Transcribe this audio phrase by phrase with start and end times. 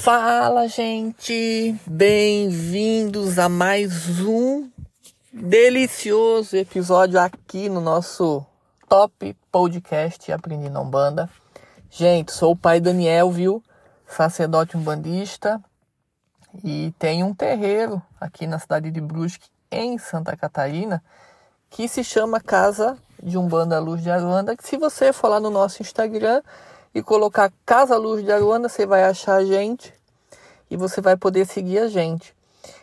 [0.00, 1.74] Fala, gente!
[1.84, 4.70] Bem-vindos a mais um
[5.32, 8.46] delicioso episódio aqui no nosso
[8.88, 11.28] top podcast Aprendi Não Banda.
[11.90, 13.60] Gente, sou o pai Daniel, viu?
[14.06, 15.60] Sacerdote umbandista
[16.62, 21.02] e tem um terreiro aqui na cidade de Brusque, em Santa Catarina,
[21.68, 25.50] que se chama Casa de Umbanda Luz de Aruanda, que se você for lá no
[25.50, 26.40] nosso Instagram
[26.94, 29.92] e colocar Casa Luz de Aruanda, você vai achar a gente
[30.70, 32.34] e você vai poder seguir a gente.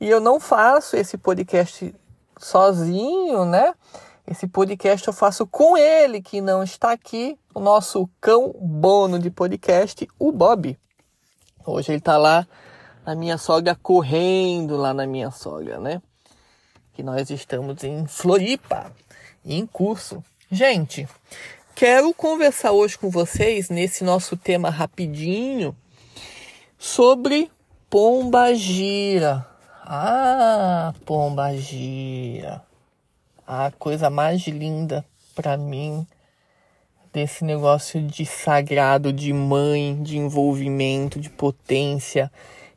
[0.00, 1.94] E eu não faço esse podcast
[2.38, 3.74] sozinho, né?
[4.26, 9.30] Esse podcast eu faço com ele, que não está aqui, o nosso cão bono de
[9.30, 10.76] podcast, o Bob.
[11.64, 12.46] Hoje ele está lá
[13.04, 16.02] na minha sogra, correndo lá na minha sogra, né?
[16.92, 18.92] Que nós estamos em Floripa,
[19.44, 20.22] em curso.
[20.50, 21.08] Gente,
[21.76, 25.76] quero conversar hoje com vocês nesse nosso tema rapidinho
[26.78, 27.50] sobre
[27.90, 29.46] Pomba Gira.
[29.84, 32.62] Ah, Pomba Gira.
[33.46, 36.06] A coisa mais linda para mim
[37.12, 42.32] desse negócio de sagrado, de mãe, de envolvimento, de potência,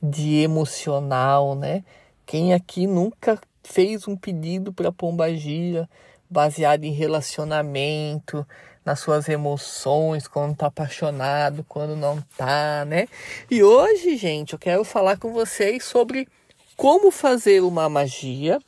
[0.00, 1.82] de emocional, né?
[2.24, 5.90] Quem aqui nunca fez um pedido para Pomba Gira
[6.30, 8.46] baseado em relacionamento,
[8.84, 13.08] nas suas emoções, quando tá apaixonado, quando não tá, né?
[13.50, 16.28] E hoje, gente, eu quero falar com vocês sobre
[16.76, 18.60] como fazer uma magia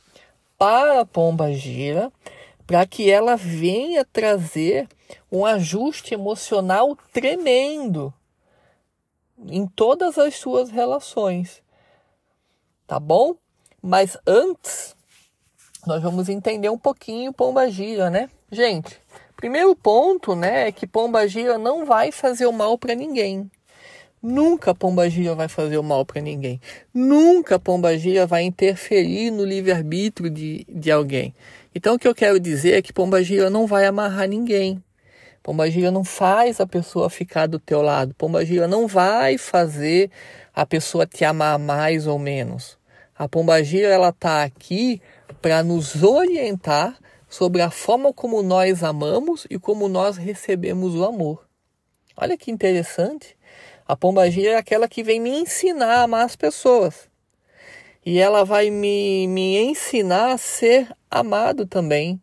[0.57, 2.11] para a pomba gira,
[2.67, 4.89] para que ela venha trazer
[5.31, 8.13] um ajuste emocional tremendo
[9.49, 11.63] em todas as suas relações.
[12.87, 13.35] Tá bom?
[13.83, 14.97] Mas antes,
[15.87, 18.31] nós vamos entender um pouquinho pomba gira, né?
[18.51, 18.99] Gente,
[19.37, 23.51] Primeiro ponto, né, é que pombagira não vai fazer o mal para ninguém.
[24.23, 26.59] Nunca pombagira vai fazer o mal para ninguém.
[26.93, 31.35] Nunca pombagira vai interferir no livre-arbítrio de, de alguém.
[31.75, 34.83] Então o que eu quero dizer é que pombagira não vai amarrar ninguém.
[35.43, 38.15] Pombagira não faz a pessoa ficar do teu lado.
[38.15, 40.11] Pombagira não vai fazer
[40.55, 42.79] a pessoa te amar mais ou menos.
[43.17, 45.01] A pombagira ela tá aqui
[45.41, 46.99] para nos orientar
[47.29, 51.47] sobre a forma como nós amamos e como nós recebemos o amor.
[52.17, 53.37] Olha que interessante.
[53.87, 57.09] A pombagira é aquela que vem me ensinar a amar as pessoas.
[58.05, 62.21] E ela vai me, me ensinar a ser amado também.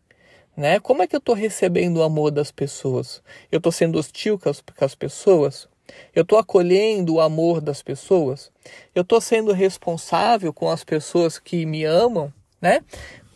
[0.56, 0.80] Né?
[0.80, 3.22] Como é que eu estou recebendo o amor das pessoas?
[3.52, 5.68] Eu estou sendo hostil com as, com as pessoas?
[6.16, 8.52] Eu estou acolhendo o amor das pessoas?
[8.96, 12.34] Eu estou sendo responsável com as pessoas que me amam?
[12.62, 12.82] Né?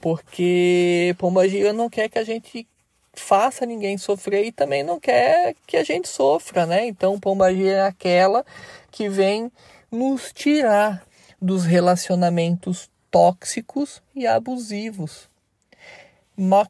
[0.02, 2.68] Porque Pombagira não quer que a gente
[3.14, 6.86] faça ninguém sofrer e também não quer que a gente sofra, né?
[6.86, 8.46] Então Pombagira é aquela
[8.92, 9.52] que vem
[9.92, 11.04] nos tirar
[11.42, 15.30] dos relacionamentos tóxicos e abusivos.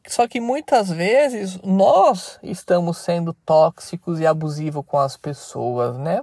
[0.08, 6.22] Só que muitas vezes nós estamos sendo tóxicos e abusivos com as pessoas, né?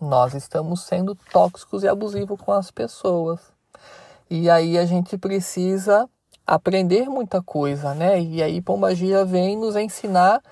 [0.00, 3.51] Nós estamos sendo tóxicos e abusivos com as pessoas.
[4.34, 6.08] E aí a gente precisa
[6.46, 8.18] aprender muita coisa, né?
[8.18, 10.42] E aí Pombagira vem nos ensinar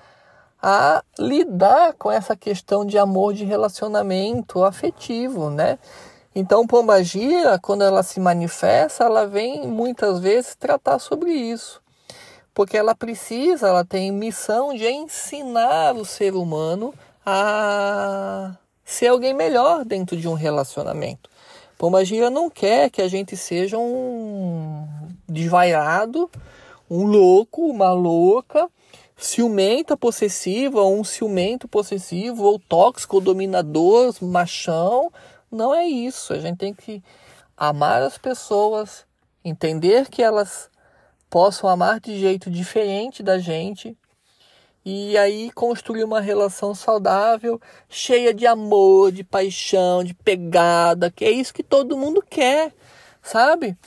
[0.61, 5.79] a lidar com essa questão de amor, de relacionamento afetivo, né?
[6.35, 11.81] Então Pombagira, quando ela se manifesta, ela vem muitas vezes tratar sobre isso.
[12.53, 16.93] Porque ela precisa, ela tem missão de ensinar o ser humano
[17.25, 18.55] a
[18.85, 21.30] ser alguém melhor dentro de um relacionamento.
[21.81, 24.87] Pombagira não quer que a gente seja um
[25.27, 26.29] desvairado,
[26.87, 28.69] um louco, uma louca,
[29.17, 35.11] ciumenta possessiva, um ciumento possessivo, ou tóxico, ou dominador, machão.
[35.51, 36.33] Não é isso.
[36.33, 37.01] A gente tem que
[37.57, 39.03] amar as pessoas,
[39.43, 40.69] entender que elas
[41.31, 43.97] possam amar de jeito diferente da gente,
[44.83, 51.31] e aí construir uma relação saudável, cheia de amor, de paixão, de pegada, que é
[51.31, 52.73] isso que todo mundo quer,
[53.21, 53.77] sabe?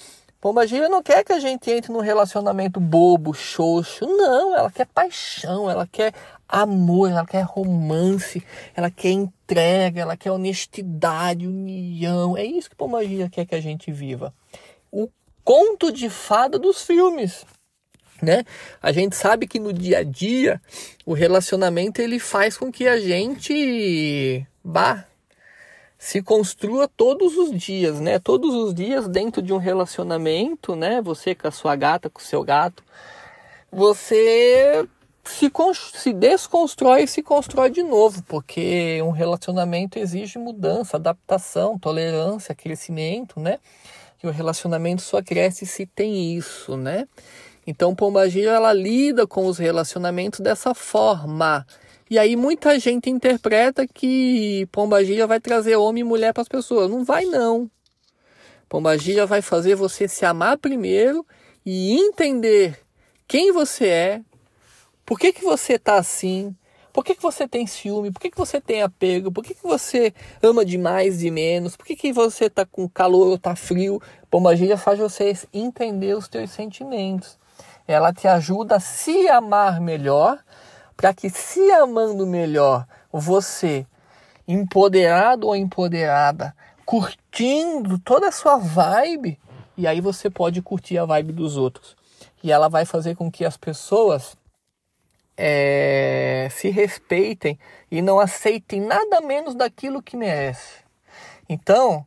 [0.40, 4.06] Pombagira não quer que a gente entre num relacionamento bobo, xoxo.
[4.06, 6.12] Não, ela quer paixão, ela quer
[6.46, 8.44] amor, ela quer romance,
[8.76, 12.36] ela quer entrega, ela quer honestidade, união.
[12.36, 14.34] É isso que Pombagira quer que a gente viva.
[14.92, 15.08] O
[15.42, 17.46] conto de fada dos filmes
[18.24, 18.44] né?
[18.82, 20.60] A gente sabe que no dia a dia
[21.06, 25.04] o relacionamento ele faz com que a gente bah,
[25.98, 28.18] se construa todos os dias, né?
[28.18, 31.00] Todos os dias dentro de um relacionamento, né?
[31.02, 32.82] Você com a sua gata, com o seu gato,
[33.70, 34.86] você
[35.24, 35.50] se,
[35.94, 43.40] se desconstrói e se constrói de novo, porque um relacionamento exige mudança, adaptação, tolerância, crescimento,
[43.40, 43.58] né?
[44.22, 47.06] E o relacionamento só cresce se tem isso, né?
[47.66, 51.66] Então, Pombagira, ela lida com os relacionamentos dessa forma.
[52.11, 56.90] E aí muita gente interpreta que Pombagira vai trazer homem e mulher para as pessoas.
[56.90, 57.70] Não vai, não.
[58.69, 61.26] Pombagira vai fazer você se amar primeiro
[61.64, 62.78] e entender
[63.26, 64.20] quem você é,
[65.06, 66.55] por que, que você está assim,
[66.93, 69.62] por que, que você tem ciúme, por que, que você tem apego, por que, que
[69.62, 70.12] você
[70.43, 74.00] ama de mais e menos, por que, que você está com calor ou está frio.
[74.31, 77.38] Pombagira faz você entender os teus sentimentos.
[77.86, 80.38] Ela te ajuda a se amar melhor,
[80.96, 83.86] para que se amando melhor, você,
[84.46, 86.54] empoderado ou empoderada,
[86.84, 89.38] curtindo toda a sua vibe,
[89.76, 91.96] e aí você pode curtir a vibe dos outros.
[92.42, 94.36] E ela vai fazer com que as pessoas
[95.36, 97.58] é, se respeitem
[97.90, 100.84] e não aceitem nada menos daquilo que merece.
[101.48, 102.06] Então,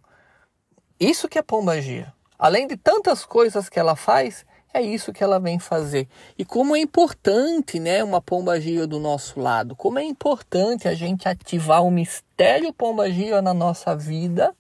[1.00, 2.14] isso que é pombagia.
[2.40, 4.46] Além de tantas coisas que ela faz,
[4.78, 6.08] é isso que ela vem fazer.
[6.38, 9.76] E como é importante, né, uma pombagia do nosso lado.
[9.76, 14.54] Como é importante a gente ativar o mistério pombagia na nossa vida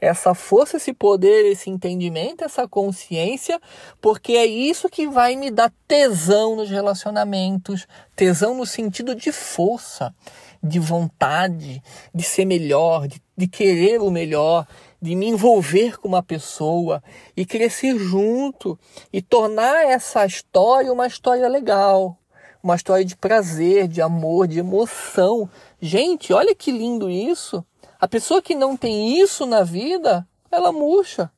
[0.00, 3.60] essa força, esse poder, esse entendimento, essa consciência,
[4.00, 10.14] porque é isso que vai me dar tesão nos relacionamentos, tesão no sentido de força,
[10.62, 11.82] de vontade,
[12.14, 14.66] de ser melhor, de, de querer o melhor,
[15.04, 17.02] de me envolver com uma pessoa
[17.36, 18.78] e crescer junto
[19.12, 22.16] e tornar essa história uma história legal,
[22.62, 25.46] uma história de prazer, de amor, de emoção.
[25.78, 27.62] Gente, olha que lindo isso.
[28.00, 31.30] A pessoa que não tem isso na vida, ela murcha.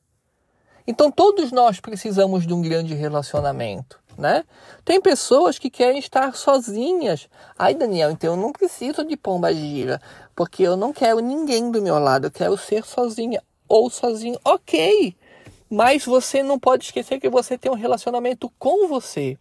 [0.87, 4.45] Então todos nós precisamos de um grande relacionamento, né?
[4.85, 7.27] Tem pessoas que querem estar sozinhas.
[7.59, 10.01] Ai, Daniel, então eu não preciso de pomba gira,
[10.33, 14.39] porque eu não quero ninguém do meu lado, eu quero ser sozinha ou sozinho.
[14.43, 15.15] OK.
[15.69, 19.37] Mas você não pode esquecer que você tem um relacionamento com você.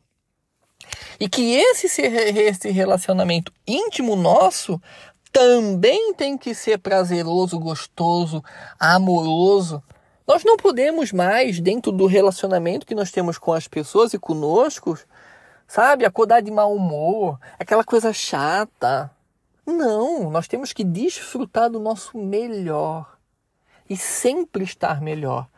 [1.19, 4.81] E que esse, esse relacionamento íntimo nosso
[5.33, 8.43] também tem que ser prazeroso, gostoso,
[8.79, 9.83] amoroso.
[10.27, 14.99] Nós não podemos mais, dentro do relacionamento que nós temos com as pessoas e conosco,
[15.69, 19.11] sabe, acordar de mau humor, aquela coisa chata.
[19.65, 23.16] Não, nós temos que desfrutar do nosso melhor
[23.89, 25.49] e sempre estar melhor.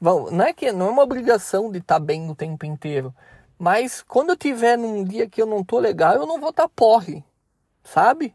[0.00, 3.14] Não é que não é uma obrigação de estar bem o tempo inteiro,
[3.58, 6.68] mas quando eu tiver num dia que eu não tô legal, eu não vou estar
[6.68, 7.24] porre,
[7.82, 8.34] sabe?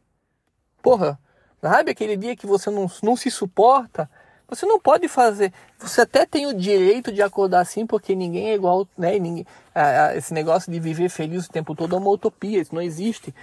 [0.82, 1.18] Porra,
[1.62, 4.10] sabe aquele dia que você não, não se suporta?
[4.50, 5.54] Você não pode fazer.
[5.80, 9.18] Você até tem o direito de acordar assim, porque ninguém é igual, né?
[9.18, 9.48] Ninguém,
[10.16, 13.34] esse negócio de viver feliz o tempo todo é uma utopia, isso não existe.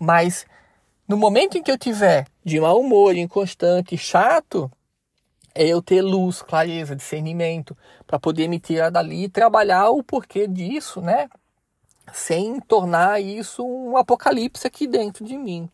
[0.00, 0.44] Mas
[1.06, 4.70] no momento em que eu tiver de mau humor, inconstante, chato,
[5.54, 10.46] é eu ter luz, clareza, discernimento, para poder me tirar dali e trabalhar o porquê
[10.46, 11.28] disso, né?
[12.12, 15.68] sem tornar isso um apocalipse aqui dentro de mim.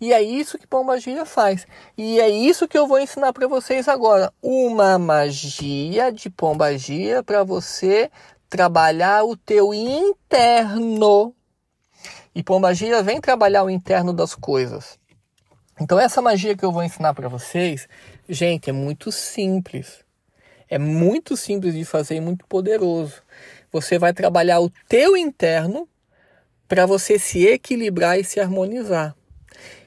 [0.00, 1.66] E é isso que Pombagira faz.
[1.96, 4.32] E é isso que eu vou ensinar para vocês agora.
[4.42, 8.10] Uma magia de Pombagira para você
[8.48, 11.34] trabalhar o teu interno.
[12.34, 14.98] E Pombagira vem trabalhar o interno das coisas.
[15.80, 17.88] Então essa magia que eu vou ensinar para vocês,
[18.28, 20.04] gente, é muito simples.
[20.68, 23.22] É muito simples de fazer e muito poderoso.
[23.70, 25.88] Você vai trabalhar o teu interno
[26.66, 29.14] para você se equilibrar e se harmonizar.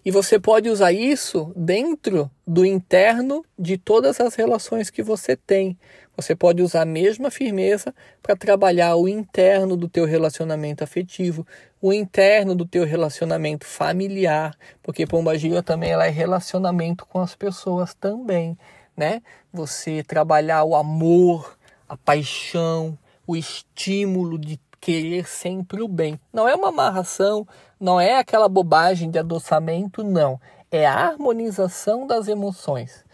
[0.05, 5.77] E você pode usar isso dentro do interno de todas as relações que você tem.
[6.17, 7.93] Você pode usar a mesma firmeza
[8.23, 11.45] para trabalhar o interno do teu relacionamento afetivo,
[11.79, 17.93] o interno do teu relacionamento familiar, porque pombagira também ela é relacionamento com as pessoas
[17.93, 18.57] também,
[18.97, 19.21] né?
[19.53, 21.55] Você trabalhar o amor,
[21.87, 22.97] a paixão,
[23.27, 26.19] o estímulo de querer sempre o bem.
[26.33, 27.47] Não é uma amarração,
[27.79, 30.41] não é aquela bobagem de adoçamento, não.
[30.71, 33.05] É a harmonização das emoções.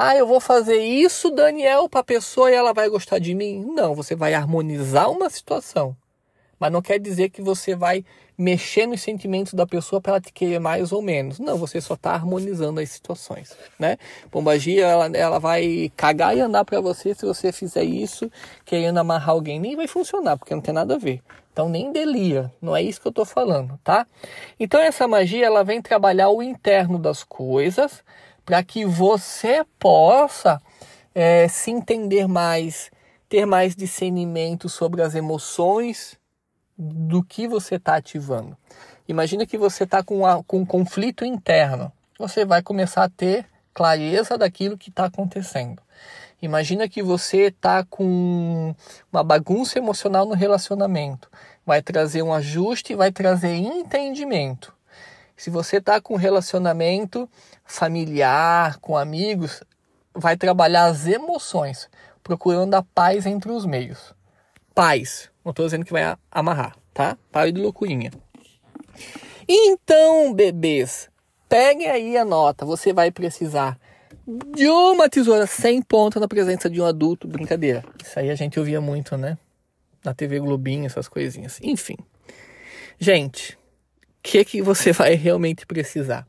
[0.00, 3.64] Ah, eu vou fazer isso, Daniel, para a pessoa e ela vai gostar de mim?
[3.74, 5.96] Não, você vai harmonizar uma situação.
[6.56, 8.04] Mas não quer dizer que você vai
[8.38, 11.40] mexer nos sentimentos da pessoa para ela te querer mais ou menos.
[11.40, 13.96] Não, você só está harmonizando as situações, né?
[14.30, 18.30] Pombagia, ela, ela vai cagar e andar para você se você fizer isso
[18.64, 19.58] querendo amarrar alguém.
[19.58, 21.20] Nem vai funcionar, porque não tem nada a ver.
[21.52, 24.06] Então nem delia, não é isso que eu estou falando, tá?
[24.60, 28.04] Então essa magia, ela vem trabalhar o interno das coisas
[28.48, 30.58] para que você possa
[31.14, 32.90] é, se entender mais,
[33.28, 36.18] ter mais discernimento sobre as emoções,
[36.78, 38.56] do que você está ativando.
[39.06, 41.92] Imagina que você está com, com um conflito interno.
[42.18, 45.82] Você vai começar a ter clareza daquilo que está acontecendo.
[46.40, 48.74] Imagina que você está com
[49.12, 51.30] uma bagunça emocional no relacionamento.
[51.66, 54.77] Vai trazer um ajuste e vai trazer entendimento.
[55.38, 57.30] Se você está com relacionamento
[57.64, 59.62] familiar, com amigos,
[60.12, 61.88] vai trabalhar as emoções,
[62.24, 64.12] procurando a paz entre os meios.
[64.74, 65.30] Paz.
[65.44, 67.16] Não estou dizendo que vai amarrar, tá?
[67.30, 68.10] Pare de loucurinha.
[69.48, 71.08] Então, bebês,
[71.48, 72.66] peguem aí a nota.
[72.66, 73.78] Você vai precisar
[74.56, 77.28] de uma tesoura sem ponta na presença de um adulto.
[77.28, 77.84] Brincadeira.
[78.04, 79.38] Isso aí a gente ouvia muito, né?
[80.04, 81.60] Na TV Globinho, essas coisinhas.
[81.62, 81.96] Enfim.
[82.98, 83.57] Gente,
[84.22, 86.26] que, que você vai realmente precisar?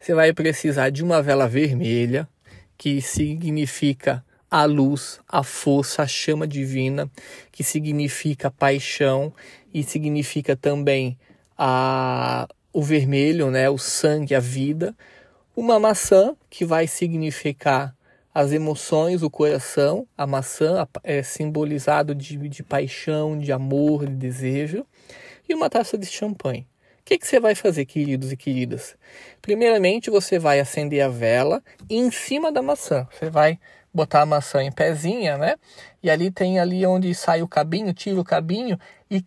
[0.00, 2.28] Você vai precisar de uma vela vermelha,
[2.76, 7.10] que significa a luz, a força, a chama divina,
[7.50, 9.32] que significa paixão
[9.72, 11.18] e significa também
[11.56, 14.94] a, o vermelho, né, o sangue, a vida.
[15.54, 17.94] Uma maçã, que vai significar
[18.34, 20.06] as emoções, o coração.
[20.16, 24.84] A maçã é simbolizado de, de paixão, de amor, de desejo.
[25.48, 26.66] E uma taça de champanhe.
[27.02, 28.96] O que, que, você vai fazer, queridos e queridas?
[29.42, 33.08] Primeiramente, você vai acender a vela em cima da maçã.
[33.10, 33.58] Você vai
[33.92, 35.56] botar a maçã em pezinha, né?
[36.00, 38.78] E ali tem ali onde sai o cabinho, tira o cabinho
[39.10, 39.22] e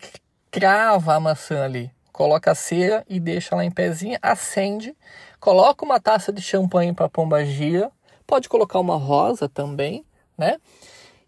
[0.50, 1.92] crava a maçã ali.
[2.14, 4.96] Coloca a cera e deixa lá em pezinha, acende,
[5.38, 7.92] coloca uma taça de champanhe para pomba gira,
[8.26, 10.06] pode colocar uma rosa também,
[10.38, 10.58] né?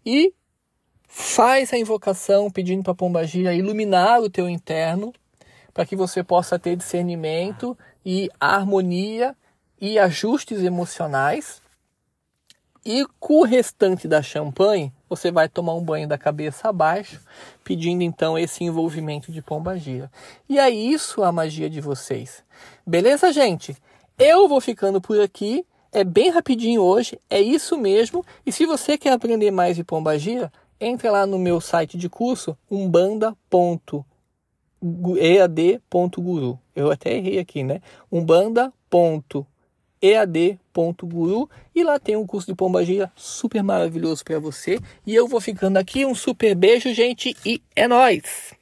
[0.04, 0.32] E
[1.06, 5.12] faz a invocação pedindo para pomba gira iluminar o teu interno,
[5.78, 9.36] para que você possa ter discernimento e harmonia
[9.80, 11.62] e ajustes emocionais
[12.84, 17.20] e com o restante da champanhe, você vai tomar um banho da cabeça abaixo,
[17.62, 20.10] pedindo então esse envolvimento de pombagira.
[20.48, 22.42] E é isso a magia de vocês.
[22.84, 23.76] Beleza, gente?
[24.18, 25.64] Eu vou ficando por aqui.
[25.92, 28.26] É bem rapidinho hoje, é isso mesmo.
[28.44, 32.58] E se você quer aprender mais de pombagira, entre lá no meu site de curso
[34.82, 36.58] umbanda.ead.guru.
[36.74, 37.80] Eu até errei aqui, né?
[38.10, 39.46] umbanda.ead.guru
[40.00, 44.78] ead.guru e lá tem um curso de pombagira super maravilhoso para você.
[45.06, 48.57] E eu vou ficando aqui, um super beijo, gente, e é nós.